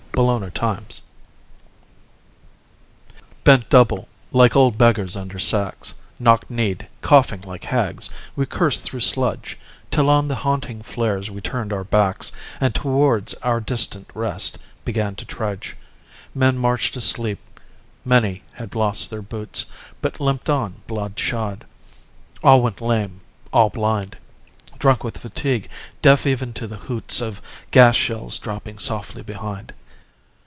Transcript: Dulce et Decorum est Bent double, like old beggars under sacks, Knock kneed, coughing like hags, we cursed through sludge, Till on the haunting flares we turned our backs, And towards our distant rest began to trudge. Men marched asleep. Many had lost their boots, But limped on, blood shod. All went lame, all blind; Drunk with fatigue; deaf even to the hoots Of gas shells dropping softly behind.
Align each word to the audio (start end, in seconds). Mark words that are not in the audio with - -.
Dulce 0.13 0.43
et 0.43 0.51
Decorum 0.53 0.79
est 0.85 1.01
Bent 3.45 3.67
double, 3.69 4.07
like 4.33 4.55
old 4.57 4.77
beggars 4.77 5.15
under 5.15 5.39
sacks, 5.39 5.93
Knock 6.19 6.47
kneed, 6.49 6.85
coughing 7.01 7.41
like 7.41 7.63
hags, 7.63 8.09
we 8.35 8.45
cursed 8.45 8.83
through 8.83 8.99
sludge, 8.99 9.57
Till 9.89 10.09
on 10.11 10.27
the 10.27 10.35
haunting 10.35 10.83
flares 10.83 11.31
we 11.31 11.39
turned 11.41 11.71
our 11.73 11.85
backs, 11.85 12.31
And 12.59 12.75
towards 12.75 13.33
our 13.35 13.59
distant 13.61 14.09
rest 14.13 14.59
began 14.85 15.15
to 15.15 15.25
trudge. 15.25 15.75
Men 16.35 16.55
marched 16.57 16.97
asleep. 16.97 17.39
Many 18.05 18.43
had 18.51 18.75
lost 18.75 19.09
their 19.09 19.23
boots, 19.23 19.65
But 20.01 20.19
limped 20.19 20.49
on, 20.49 20.75
blood 20.87 21.17
shod. 21.17 21.65
All 22.43 22.61
went 22.61 22.81
lame, 22.81 23.21
all 23.53 23.69
blind; 23.71 24.17
Drunk 24.77 25.03
with 25.05 25.17
fatigue; 25.17 25.67
deaf 26.03 26.27
even 26.27 26.51
to 26.55 26.67
the 26.67 26.75
hoots 26.77 27.21
Of 27.21 27.41
gas 27.71 27.95
shells 27.95 28.37
dropping 28.37 28.77
softly 28.77 29.23
behind. 29.23 29.73